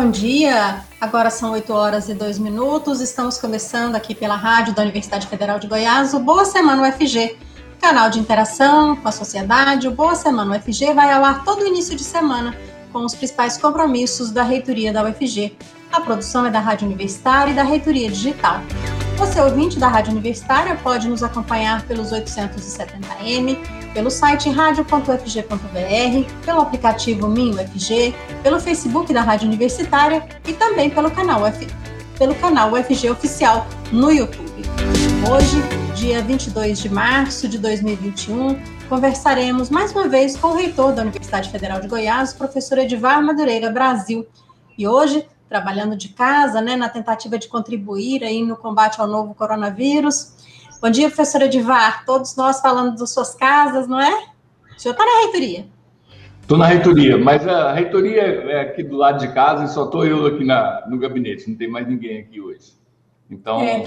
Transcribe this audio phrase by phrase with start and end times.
[0.00, 0.84] Bom dia.
[1.00, 3.00] Agora são 8 horas e 2 minutos.
[3.00, 7.36] Estamos começando aqui pela rádio da Universidade Federal de Goiás o Boa Semana UFG,
[7.80, 9.88] canal de interação com a sociedade.
[9.88, 12.56] O Boa Semana UFG vai ao ar todo início de semana
[12.92, 15.56] com os principais compromissos da reitoria da UFG.
[15.90, 18.60] A produção é da Rádio Universitária e da Reitoria Digital.
[19.16, 23.58] Você, ouvinte da Rádio Universitária, pode nos acompanhar pelos 870M,
[23.98, 31.44] pelo site radio.fg.br, pelo aplicativo MinUFG, pelo Facebook da Rádio Universitária e também pelo canal,
[31.44, 31.66] F...
[32.16, 34.62] pelo canal UFG Oficial no YouTube.
[35.28, 35.56] Hoje,
[35.96, 41.50] dia 22 de março de 2021, conversaremos mais uma vez com o reitor da Universidade
[41.50, 44.24] Federal de Goiás, professor Edivar Madureira Brasil.
[44.78, 49.34] E hoje, trabalhando de casa, né, na tentativa de contribuir aí no combate ao novo
[49.34, 50.37] coronavírus,
[50.80, 52.04] Bom dia, professora Edivar.
[52.06, 54.28] Todos nós falando das suas casas, não é?
[54.76, 55.66] O senhor está na reitoria?
[56.40, 60.06] Estou na reitoria, mas a reitoria é aqui do lado de casa e só estou
[60.06, 62.74] eu aqui na, no gabinete, não tem mais ninguém aqui hoje.
[63.28, 63.60] Então.
[63.60, 63.84] É,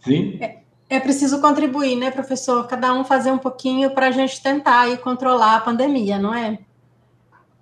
[0.00, 0.36] Sim?
[0.40, 0.58] É,
[0.90, 2.66] é, preciso contribuir, né, professor?
[2.66, 6.58] Cada um fazer um pouquinho para a gente tentar aí controlar a pandemia, não é?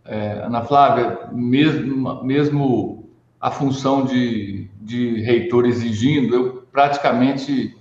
[0.06, 7.78] é Ana Flávia, mesmo, mesmo a função de, de reitor exigindo, eu praticamente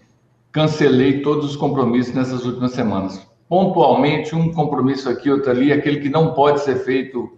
[0.52, 3.27] cancelei todos os compromissos nessas últimas semanas.
[3.49, 7.36] Pontualmente, um compromisso aqui, outro ali, aquele que não pode ser feito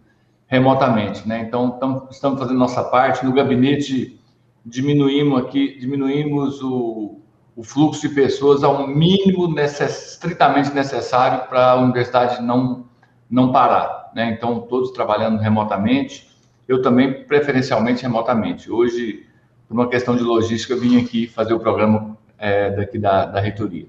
[0.47, 1.39] remotamente, né?
[1.39, 1.79] Então,
[2.11, 3.25] estamos fazendo nossa parte.
[3.25, 4.19] No gabinete,
[4.66, 7.21] diminuímos aqui, diminuímos o,
[7.55, 12.85] o fluxo de pessoas ao mínimo necess, estritamente necessário para a universidade não,
[13.29, 14.29] não parar, né?
[14.37, 16.29] Então, todos trabalhando remotamente.
[16.67, 18.69] Eu também, preferencialmente, remotamente.
[18.69, 19.24] Hoje,
[19.67, 23.39] por uma questão de logística, eu vim aqui fazer o programa é, daqui da, da
[23.39, 23.87] reitoria.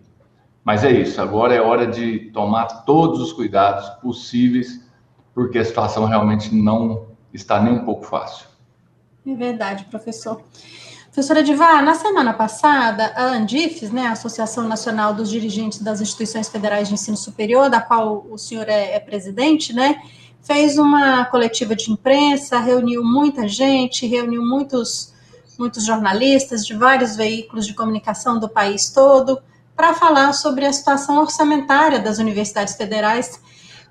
[0.64, 4.84] Mas é isso, agora é hora de tomar todos os cuidados possíveis,
[5.34, 8.47] porque a situação realmente não está nem um pouco fácil.
[9.26, 10.42] É verdade, professor.
[11.06, 16.48] Professora Divar, na semana passada, a Andifes, né, a Associação Nacional dos Dirigentes das Instituições
[16.48, 20.03] Federais de Ensino Superior, da qual o senhor é, é presidente, né,
[20.42, 25.15] fez uma coletiva de imprensa, reuniu muita gente, reuniu muitos
[25.59, 29.41] muitos jornalistas de vários veículos de comunicação do país todo,
[29.75, 33.41] para falar sobre a situação orçamentária das universidades federais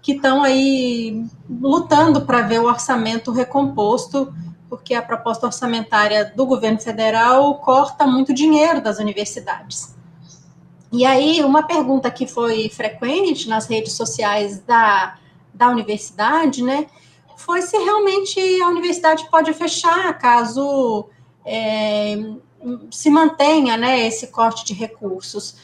[0.02, 4.34] que estão aí lutando para ver o orçamento recomposto,
[4.70, 9.96] porque a proposta orçamentária do governo federal corta muito dinheiro das universidades.
[10.92, 15.18] E aí, uma pergunta que foi frequente nas redes sociais da,
[15.54, 16.88] da universidade, né,
[17.36, 21.10] foi se realmente a universidade pode fechar caso
[21.46, 22.18] é,
[22.92, 25.56] se mantenha né, esse corte de recursos.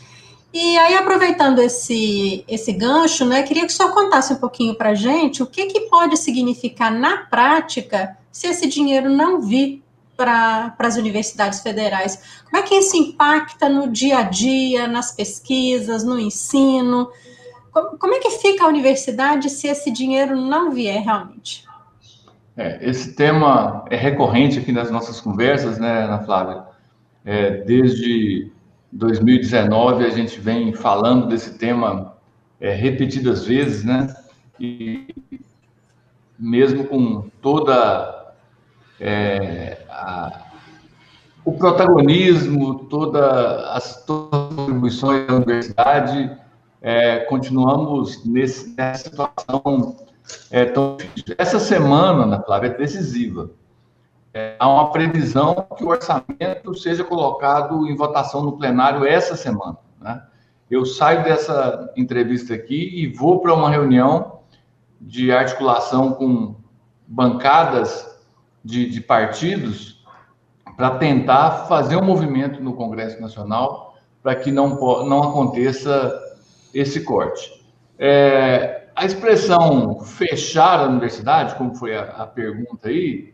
[0.53, 4.89] E aí, aproveitando esse, esse gancho, né, queria que o senhor contasse um pouquinho para
[4.89, 9.81] a gente o que, que pode significar na prática se esse dinheiro não vir
[10.15, 12.21] para as universidades federais.
[12.45, 17.09] Como é que isso impacta no dia a dia, nas pesquisas, no ensino?
[17.71, 21.65] Como, como é que fica a universidade se esse dinheiro não vier realmente?
[22.55, 26.63] É, esse tema é recorrente aqui nas nossas conversas, né, Ana Flávia?
[27.23, 28.51] É, desde
[28.91, 32.13] 2019 a gente vem falando desse tema
[32.59, 34.13] é, repetidas vezes, né?
[34.59, 35.07] E
[36.37, 38.33] mesmo com toda
[38.99, 40.45] é, a,
[41.45, 46.37] o protagonismo, todas as contribuições da universidade,
[46.81, 49.95] é, continuamos nesse, nessa situação
[50.49, 50.97] é tão.
[51.37, 53.51] Essa semana, Ana Flávia, é decisiva.
[54.33, 59.77] É, há uma previsão que o orçamento seja colocado em votação no plenário essa semana.
[59.99, 60.21] Né?
[60.69, 64.39] Eu saio dessa entrevista aqui e vou para uma reunião
[65.01, 66.55] de articulação com
[67.05, 68.09] bancadas
[68.63, 70.01] de, de partidos
[70.77, 76.13] para tentar fazer um movimento no Congresso Nacional para que não, não aconteça
[76.73, 77.65] esse corte.
[77.99, 83.33] É, a expressão fechar a universidade, como foi a, a pergunta aí,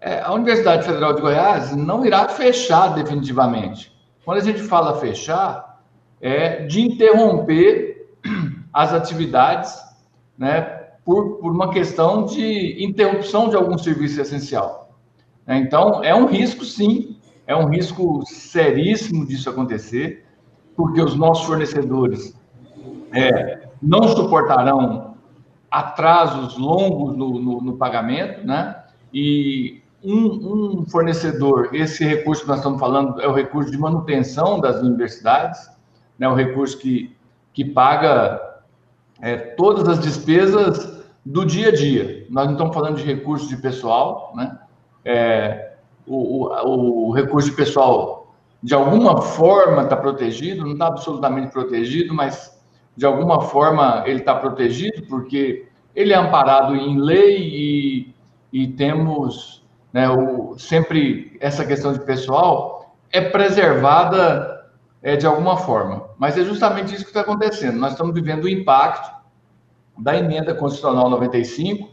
[0.00, 3.96] é, a Universidade Federal de Goiás não irá fechar definitivamente.
[4.24, 5.80] Quando a gente fala fechar,
[6.20, 8.08] é, de interromper
[8.74, 9.78] as atividades
[10.36, 10.62] né,
[11.04, 14.98] por, por uma questão de interrupção de algum serviço essencial.
[15.46, 17.16] É, então, é um risco, sim,
[17.46, 20.26] é um risco seríssimo disso acontecer,
[20.74, 22.36] porque os nossos fornecedores
[23.12, 25.16] é, não suportarão
[25.70, 28.82] atrasos longos no, no, no pagamento, né?
[29.12, 34.60] E um, um, fornecedor, esse recurso que nós estamos falando é o recurso de manutenção
[34.60, 35.70] das universidades,
[36.18, 36.28] né?
[36.28, 37.14] O recurso que,
[37.52, 38.40] que paga
[39.20, 42.26] é, todas as despesas do dia a dia.
[42.30, 44.58] Nós não estamos falando de recurso de pessoal, né?
[45.04, 45.72] É,
[46.06, 52.14] o, o, o recurso de pessoal, de alguma forma, está protegido, não está absolutamente protegido,
[52.14, 52.55] mas
[52.96, 58.14] de alguma forma ele está protegido, porque ele é amparado em lei e,
[58.52, 64.66] e temos né, o, sempre essa questão de pessoal é preservada
[65.02, 66.04] é, de alguma forma.
[66.18, 67.78] Mas é justamente isso que está acontecendo.
[67.78, 69.14] Nós estamos vivendo o impacto
[69.98, 71.88] da emenda constitucional 95,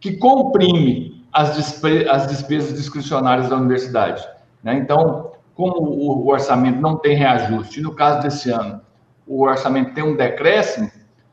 [0.00, 4.26] que comprime as, despe as despesas discricionárias da universidade.
[4.62, 4.74] Né?
[4.74, 8.80] Então, como o orçamento não tem reajuste, no caso desse ano,
[9.26, 10.90] o orçamento tem um decréscimo,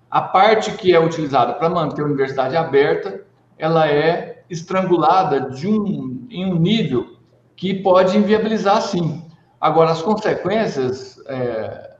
[0.09, 3.21] a parte que é utilizada para manter a universidade aberta,
[3.57, 7.17] ela é estrangulada de um, em um nível
[7.55, 9.23] que pode inviabilizar, sim.
[9.59, 11.95] Agora, as consequências, é,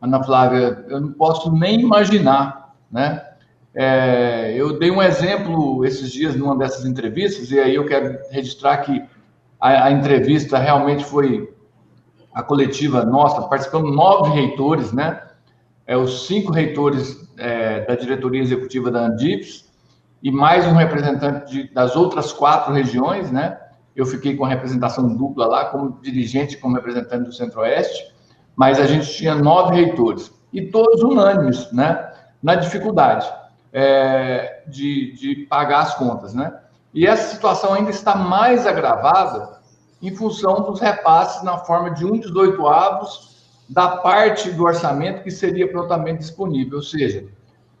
[0.00, 3.24] Ana Flávia, eu não posso nem imaginar, né?
[3.74, 8.78] É, eu dei um exemplo esses dias numa dessas entrevistas, e aí eu quero registrar
[8.78, 9.04] que
[9.60, 11.52] a, a entrevista realmente foi
[12.32, 15.27] a coletiva nossa, participando nove reitores, né?
[15.88, 19.64] É, os cinco reitores é, da diretoria executiva da Andips
[20.22, 23.58] e mais um representante de, das outras quatro regiões, né?
[23.96, 28.14] Eu fiquei com a representação dupla lá, como dirigente, como representante do Centro-Oeste,
[28.54, 32.12] mas a gente tinha nove reitores e todos unânimes, né?
[32.42, 33.26] Na dificuldade
[33.72, 36.54] é, de, de pagar as contas, né?
[36.92, 39.58] E essa situação ainda está mais agravada
[40.02, 43.27] em função dos repasses na forma de um 18 avos
[43.68, 46.78] da parte do orçamento que seria prontamente disponível.
[46.78, 47.26] Ou seja,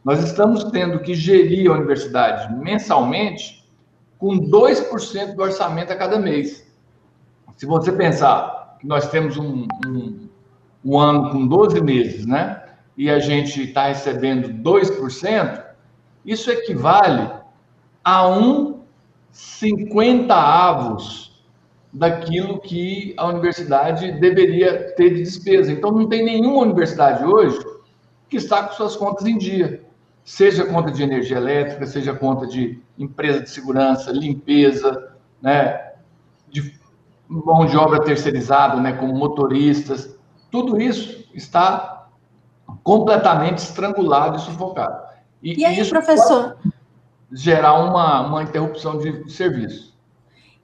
[0.04, 3.66] nós estamos tendo que gerir a universidade mensalmente
[4.18, 6.66] com 2% do orçamento a cada mês.
[7.56, 10.28] Se você pensar que nós temos um, um,
[10.84, 12.62] um ano com 12 meses, né?
[12.96, 15.64] E a gente está recebendo 2%,
[16.24, 17.30] isso equivale
[18.02, 18.82] a um
[19.30, 21.27] 50 avos
[21.92, 25.72] daquilo que a universidade deveria ter de despesa.
[25.72, 27.58] Então, não tem nenhuma universidade hoje
[28.28, 29.82] que está com suas contas em dia,
[30.22, 35.92] seja conta de energia elétrica, seja conta de empresa de segurança, limpeza, né,
[36.50, 36.78] de
[37.26, 40.18] mão de obra terceirizada, né, como motoristas,
[40.50, 42.08] tudo isso está
[42.82, 45.08] completamente estrangulado e sufocado.
[45.42, 46.56] E, e aí, professor?
[47.32, 49.87] gerar uma, uma interrupção de serviço.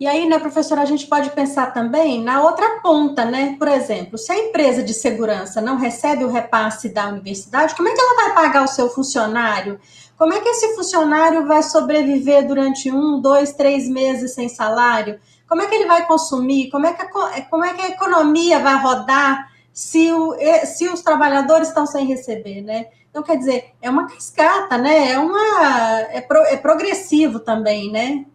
[0.05, 3.57] E aí, né, professora, a gente pode pensar também na outra ponta, né?
[3.59, 7.95] Por exemplo, se a empresa de segurança não recebe o repasse da universidade, como é
[7.95, 9.81] que ela vai pagar o seu funcionário?
[10.19, 15.19] Como é que esse funcionário vai sobreviver durante um, dois, três meses sem salário?
[15.49, 16.69] Como é que ele vai consumir?
[16.69, 20.37] Como é que a, como é que a economia vai rodar se, o,
[20.67, 22.89] se os trabalhadores estão sem receber, né?
[23.09, 25.13] Então, quer dizer, é uma cascata, né?
[25.13, 28.27] É, uma, é, pro, é progressivo também, né?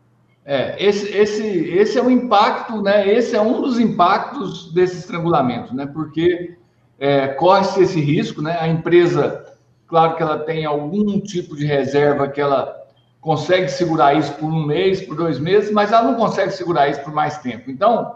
[0.52, 3.08] É, esse, esse, esse é o impacto, né?
[3.08, 5.86] Esse é um dos impactos desse estrangulamento, né?
[5.86, 6.58] Porque
[6.98, 8.58] é, corre-se esse risco, né?
[8.60, 9.46] A empresa,
[9.86, 12.76] claro que ela tem algum tipo de reserva que ela
[13.22, 17.02] consegue segurar isso por um mês, por dois meses, mas ela não consegue segurar isso
[17.02, 17.70] por mais tempo.
[17.70, 18.16] Então,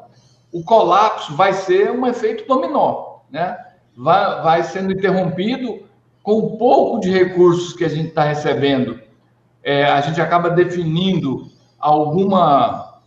[0.52, 3.56] o colapso vai ser um efeito dominó, né?
[3.96, 5.84] Vai, vai sendo interrompido
[6.24, 9.00] com o pouco de recursos que a gente está recebendo.
[9.62, 11.53] É, a gente acaba definindo
[11.84, 13.02] alguma,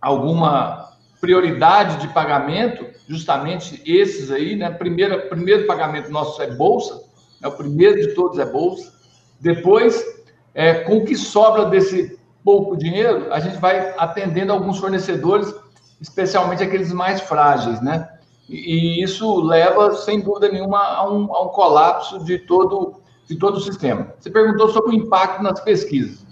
[0.00, 4.70] alguma prioridade de pagamento, justamente esses aí, né?
[4.70, 7.00] Primeiro, primeiro pagamento nosso é bolsa,
[7.40, 7.48] né?
[7.48, 8.92] o primeiro de todos é bolsa.
[9.40, 10.04] Depois,
[10.52, 15.54] é, com o que sobra desse pouco dinheiro, a gente vai atendendo alguns fornecedores,
[16.00, 18.08] especialmente aqueles mais frágeis, né?
[18.48, 23.36] E, e isso leva, sem dúvida nenhuma, a um, a um colapso de todo, de
[23.36, 24.12] todo o sistema.
[24.18, 26.26] Você perguntou sobre o impacto nas pesquisas.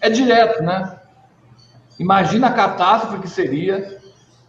[0.00, 0.99] É direto, né?
[2.00, 4.00] Imagina a catástrofe que seria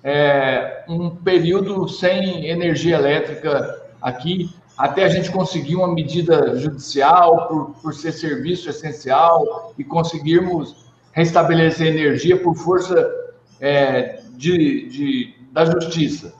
[0.02, 7.72] é, um período sem energia elétrica aqui, até a gente conseguir uma medida judicial por,
[7.82, 13.06] por ser serviço essencial e conseguirmos restabelecer energia por força
[13.60, 16.34] é, de, de, da justiça.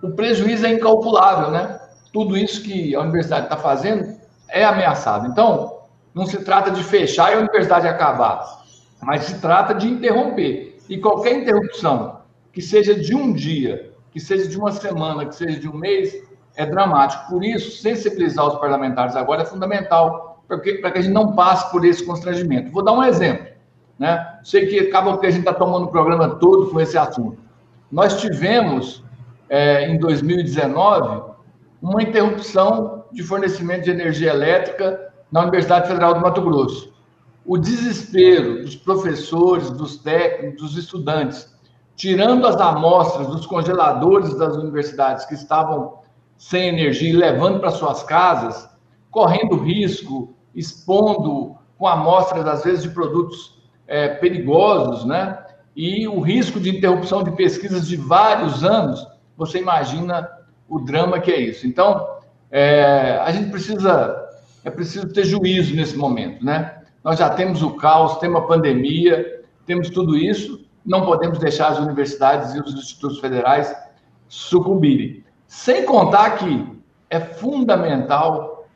[0.00, 1.80] O prejuízo é incalculável, né?
[2.12, 4.16] tudo isso que a universidade está fazendo
[4.48, 5.26] é ameaçado.
[5.26, 5.80] Então,
[6.14, 8.64] não se trata de fechar e a universidade acabar,
[9.06, 10.76] mas se trata de interromper.
[10.88, 12.22] E qualquer interrupção,
[12.52, 16.12] que seja de um dia, que seja de uma semana, que seja de um mês,
[16.56, 17.30] é dramático.
[17.30, 21.84] Por isso, sensibilizar os parlamentares agora é fundamental, para que, a gente não passe por
[21.84, 22.72] esse constrangimento.
[22.72, 23.46] Vou dar um exemplo.
[23.96, 24.38] Né?
[24.42, 27.38] Sei que acaba que a gente está tomando o programa todo com esse assunto.
[27.92, 29.04] Nós tivemos,
[29.48, 31.32] é, em 2019,
[31.80, 36.95] uma interrupção de fornecimento de energia elétrica na Universidade Federal do Mato Grosso.
[37.46, 41.54] O desespero dos professores, dos técnicos, dos estudantes,
[41.94, 46.00] tirando as amostras dos congeladores das universidades que estavam
[46.36, 48.68] sem energia e levando para suas casas,
[49.10, 55.38] correndo risco, expondo com amostras, às vezes, de produtos é, perigosos, né?
[55.74, 60.28] E o risco de interrupção de pesquisas de vários anos, você imagina
[60.68, 61.66] o drama que é isso.
[61.66, 62.08] Então,
[62.50, 64.28] é, a gente precisa,
[64.64, 66.75] é preciso ter juízo nesse momento, né?
[67.06, 71.78] Nós já temos o caos, temos a pandemia, temos tudo isso, não podemos deixar as
[71.78, 73.72] universidades e os institutos federais
[74.26, 75.24] sucumbirem.
[75.46, 76.66] Sem contar que
[77.08, 78.66] é fundamental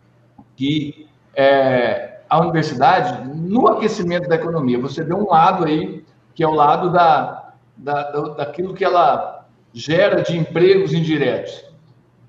[0.54, 6.46] que é, a universidade, no aquecimento da economia, você deu um lado aí, que é
[6.46, 11.64] o lado da, da, daquilo que ela gera de empregos indiretos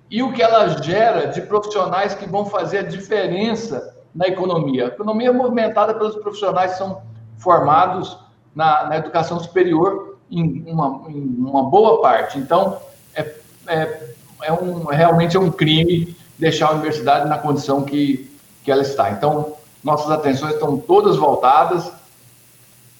[0.09, 4.85] e o que ela gera de profissionais que vão fazer a diferença na economia.
[4.85, 7.01] A economia é movimentada pelos profissionais que são
[7.37, 8.17] formados
[8.55, 12.37] na, na educação superior em uma, em uma, boa parte.
[12.37, 12.77] Então,
[13.15, 13.35] é,
[13.67, 14.13] é,
[14.43, 18.31] é um, realmente é um crime deixar a universidade na condição que,
[18.63, 19.11] que ela está.
[19.11, 19.53] Então,
[19.83, 21.91] nossas atenções estão todas voltadas.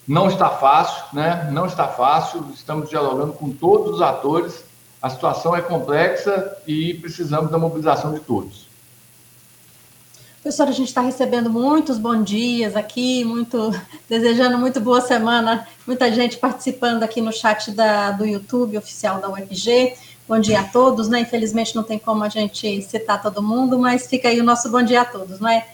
[0.07, 1.49] Não está fácil, né?
[1.51, 2.45] Não está fácil.
[2.53, 4.63] Estamos dialogando com todos os atores
[5.01, 8.67] a situação é complexa e precisamos da mobilização de todos.
[10.41, 13.71] Professor, a gente está recebendo muitos bons dias aqui, muito
[14.09, 19.29] desejando muito boa semana, muita gente participando aqui no chat da, do YouTube oficial da
[19.29, 19.93] UFG.
[20.27, 21.19] Bom dia a todos, né?
[21.19, 24.81] Infelizmente não tem como a gente citar todo mundo, mas fica aí o nosso bom
[24.81, 25.67] dia a todos, não é?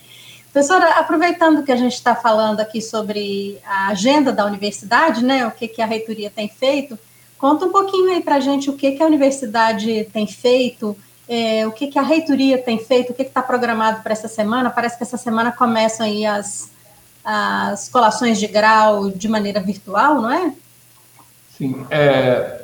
[0.51, 5.47] Professora, aproveitando que a gente está falando aqui sobre a agenda da universidade, né?
[5.47, 6.99] O que, que a reitoria tem feito,
[7.37, 11.67] Conta um pouquinho aí para a gente o que, que a universidade tem feito, é,
[11.67, 14.69] o que, que a reitoria tem feito, o que está programado para essa semana.
[14.69, 16.71] Parece que essa semana começam aí as,
[17.23, 20.53] as colações de grau de maneira virtual, não é?
[21.57, 21.85] Sim.
[21.89, 22.61] É,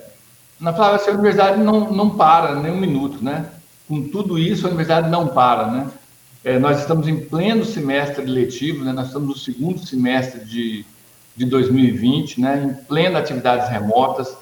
[0.60, 3.50] na Flávia, a universidade não, não para nem um minuto, né?
[3.88, 5.92] Com tudo isso, a universidade não para, né?
[6.44, 8.94] É, nós estamos em pleno semestre letivo, né?
[8.94, 10.86] Nós estamos no segundo semestre de,
[11.36, 12.64] de 2020, né?
[12.64, 14.38] Em plena atividades remotas.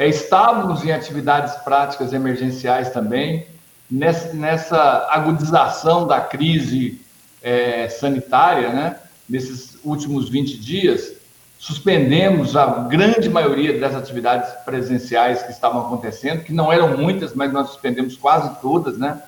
[0.00, 3.46] É, estávamos em atividades práticas emergenciais também,
[3.90, 6.98] nessa, nessa agudização da crise
[7.42, 8.96] é, sanitária, né?
[9.28, 11.12] nesses últimos 20 dias,
[11.58, 17.52] suspendemos a grande maioria das atividades presenciais que estavam acontecendo, que não eram muitas, mas
[17.52, 19.22] nós suspendemos quase todas, né?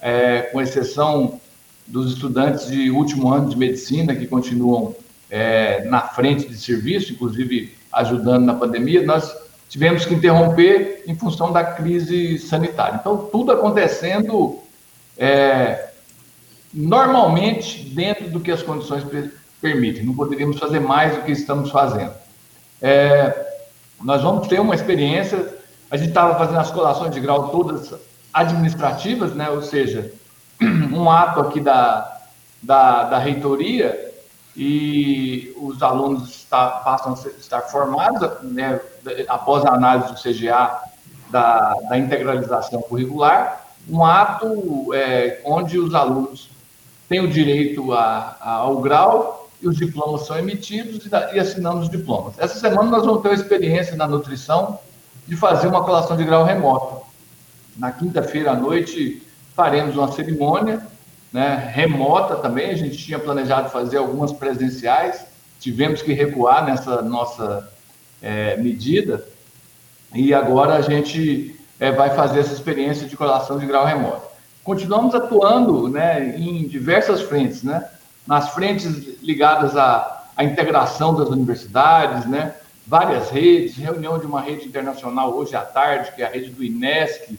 [0.00, 1.40] É, com exceção
[1.84, 4.94] dos estudantes de último ano de medicina, que continuam
[5.28, 9.41] é, na frente de serviço, inclusive ajudando na pandemia, nós
[9.72, 12.98] tivemos que interromper em função da crise sanitária.
[13.00, 14.58] Então, tudo acontecendo
[15.16, 15.88] é,
[16.74, 19.02] normalmente dentro do que as condições
[19.62, 20.04] permitem.
[20.04, 22.12] Não poderíamos fazer mais do que estamos fazendo.
[22.82, 23.34] É,
[24.02, 25.58] nós vamos ter uma experiência.
[25.90, 27.94] A gente estava fazendo as colações de grau todas
[28.30, 29.48] administrativas, né?
[29.48, 30.12] ou seja,
[30.92, 32.20] um ato aqui da,
[32.62, 34.12] da, da reitoria
[34.54, 38.78] e os alunos está, passam a estar formados né,
[39.28, 40.80] após a análise do CGA
[41.30, 46.50] da, da integralização curricular, um ato é, onde os alunos
[47.08, 51.84] têm o direito a, a, ao grau e os diplomas são emitidos e, e assinamos
[51.84, 52.34] os diplomas.
[52.38, 54.78] Essa semana nós vamos ter uma experiência na nutrição
[55.26, 57.02] de fazer uma colação de grau remoto.
[57.76, 59.22] Na quinta-feira à noite
[59.54, 60.82] faremos uma cerimônia
[61.32, 62.70] né, remota também.
[62.70, 65.24] A gente tinha planejado fazer algumas presenciais,
[65.58, 67.68] tivemos que recuar nessa nossa
[68.22, 69.26] é, medida
[70.14, 74.30] e agora a gente é, vai fazer essa experiência de colação de grau remoto.
[74.62, 77.84] Continuamos atuando né, em diversas frentes, né,
[78.26, 82.54] nas frentes ligadas à, à integração das universidades, né,
[82.86, 86.62] várias redes, reunião de uma rede internacional hoje à tarde, que é a rede do
[86.62, 87.38] INESC,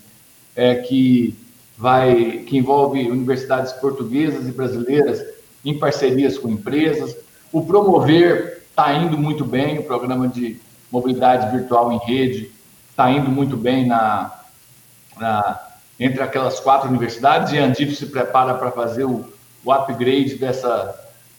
[0.56, 1.38] é, que
[1.78, 5.24] vai que envolve universidades portuguesas e brasileiras
[5.64, 7.16] em parcerias com empresas.
[7.52, 10.60] O Promover está indo muito bem, o programa de
[10.94, 12.52] mobilidade virtual em rede
[12.88, 14.32] está indo muito bem na,
[15.18, 15.60] na,
[16.00, 19.26] entre aquelas quatro universidades, e a Andip se prepara para fazer o,
[19.66, 20.94] o upgrade dessa,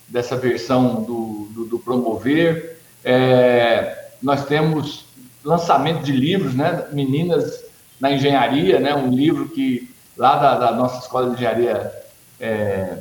[0.08, 2.80] dessa versão do, do, do Promover.
[3.04, 5.06] É, nós temos
[5.44, 6.88] lançamento de livros, né?
[6.92, 7.62] Meninas
[8.00, 8.92] na Engenharia, né?
[8.92, 11.92] Um livro que lá da, da nossa Escola de Engenharia,
[12.40, 12.98] é,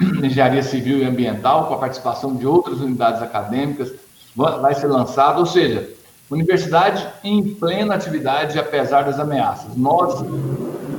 [0.00, 3.92] Engenharia Civil e Ambiental, com a participação de outras unidades acadêmicas,
[4.36, 5.88] vai ser lançado, ou seja,
[6.30, 9.74] universidade em plena atividade, apesar das ameaças.
[9.76, 10.20] Nós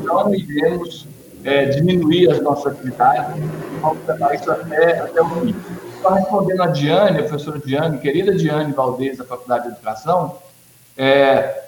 [0.03, 1.06] não iremos
[1.44, 3.36] é, diminuir as nossas atividades,
[3.79, 5.56] vamos levar isso até, até o fim.
[6.01, 10.38] Só respondendo a Diane, a professora Diane, querida Diane Valdez, da Faculdade de Educação,
[10.98, 11.63] é,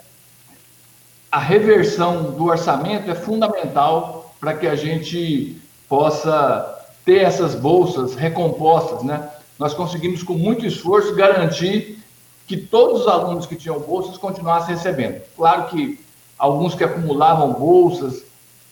[1.30, 9.02] a reversão do orçamento é fundamental para que a gente possa ter essas bolsas recompostas,
[9.02, 9.28] né?
[9.60, 12.02] Nós conseguimos, com muito esforço, garantir
[12.46, 15.20] que todos os alunos que tinham bolsas continuassem recebendo.
[15.36, 16.00] Claro que
[16.38, 18.24] alguns que acumulavam bolsas,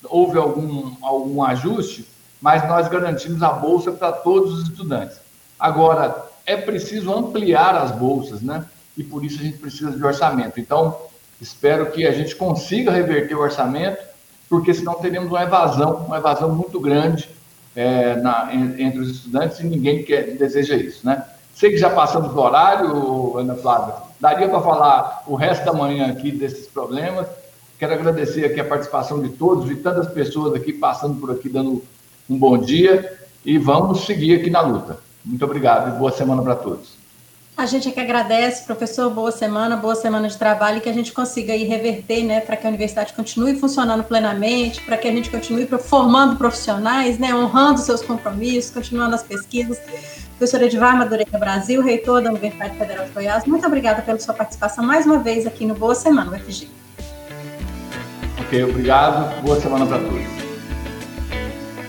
[0.05, 2.09] houve algum, algum ajuste,
[2.41, 5.19] mas nós garantimos a bolsa para todos os estudantes.
[5.61, 8.65] Agora, é preciso ampliar as bolsas, né?
[8.97, 10.59] E por isso a gente precisa de orçamento.
[10.59, 10.97] Então,
[11.39, 14.03] espero que a gente consiga reverter o orçamento,
[14.49, 17.29] porque senão teremos uma evasão, uma evasão muito grande
[17.79, 21.25] é, na, entre os estudantes e ninguém quer, deseja isso, né?
[21.55, 26.11] Sei que já passamos do horário, Ana Flávia, daria para falar o resto da manhã
[26.11, 27.29] aqui desses problemas.
[27.79, 31.81] Quero agradecer aqui a participação de todos, de tantas pessoas aqui passando por aqui, dando
[32.29, 34.99] um bom dia e vamos seguir aqui na luta.
[35.25, 36.98] Muito obrigado e boa semana para todos.
[37.59, 40.93] A gente é que agradece, professor, boa semana, boa semana de trabalho e que a
[40.93, 45.11] gente consiga aí reverter, né, para que a universidade continue funcionando plenamente, para que a
[45.11, 49.77] gente continue formando profissionais, né, honrando seus compromissos, continuando as pesquisas.
[50.39, 54.85] Professora Edvar Madureira Brasil, reitor da Universidade Federal de Goiás, muito obrigada pela sua participação
[54.85, 56.69] mais uma vez aqui no Boa Semana, UFG.
[58.41, 59.43] Ok, obrigado.
[59.43, 60.38] Boa semana para todos.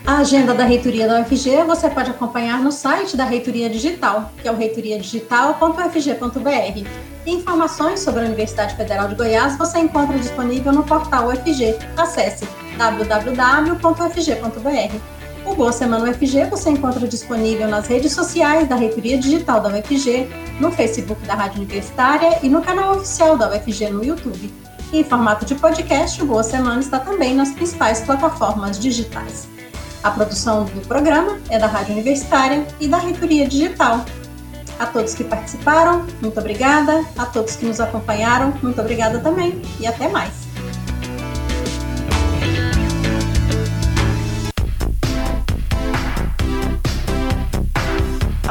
[0.09, 4.47] A agenda da reitoria da UFG você pode acompanhar no site da Reitoria Digital, que
[4.47, 6.87] é o reitoriadigital.ufg.br.
[7.27, 11.77] Informações sobre a Universidade Federal de Goiás você encontra disponível no portal UFG.
[11.95, 13.75] Acesse www.ufg.br.
[15.45, 20.27] O Boa Semana UFG você encontra disponível nas redes sociais da Reitoria Digital da UFG,
[20.59, 24.51] no Facebook da Rádio Universitária e no canal oficial da UFG no YouTube.
[24.91, 29.58] em formato de podcast, o Boa Semana está também nas principais plataformas digitais.
[30.01, 34.05] A produção do programa é da Rádio Universitária e da Reitoria Digital.
[34.79, 37.03] A todos que participaram, muito obrigada.
[37.17, 39.61] A todos que nos acompanharam, muito obrigada também.
[39.77, 40.48] E até mais.